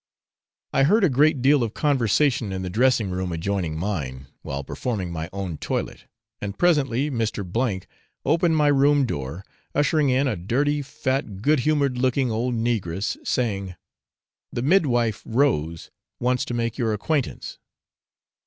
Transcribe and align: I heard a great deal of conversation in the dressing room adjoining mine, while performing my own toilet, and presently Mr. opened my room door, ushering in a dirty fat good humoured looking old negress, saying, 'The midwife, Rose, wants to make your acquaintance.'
I 0.73 0.81
heard 0.81 1.03
a 1.03 1.09
great 1.13 1.43
deal 1.43 1.61
of 1.61 1.75
conversation 1.75 2.51
in 2.51 2.63
the 2.63 2.71
dressing 2.71 3.11
room 3.11 3.31
adjoining 3.31 3.77
mine, 3.77 4.25
while 4.41 4.63
performing 4.63 5.11
my 5.11 5.29
own 5.31 5.59
toilet, 5.59 6.07
and 6.41 6.57
presently 6.57 7.11
Mr. 7.11 7.85
opened 8.25 8.57
my 8.57 8.65
room 8.69 9.05
door, 9.05 9.45
ushering 9.75 10.09
in 10.09 10.27
a 10.27 10.35
dirty 10.35 10.81
fat 10.81 11.43
good 11.43 11.59
humoured 11.59 11.99
looking 11.99 12.31
old 12.31 12.55
negress, 12.55 13.15
saying, 13.27 13.75
'The 14.51 14.63
midwife, 14.63 15.21
Rose, 15.23 15.91
wants 16.19 16.45
to 16.45 16.55
make 16.55 16.79
your 16.79 16.93
acquaintance.' 16.93 17.59